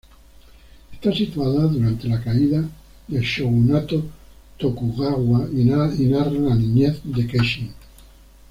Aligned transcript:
Está 0.93 1.11
situada 1.13 1.67
durante 1.67 2.07
la 2.07 2.19
caída 2.19 2.67
del 3.07 3.21
shogunato 3.21 4.03
Tokugawa 4.57 5.47
y 5.53 5.63
narra 5.65 6.31
la 6.31 6.55
niñez 6.55 6.99
de 7.03 7.27
Kenshin. 7.27 7.71